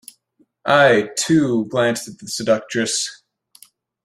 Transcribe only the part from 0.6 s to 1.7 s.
I, too,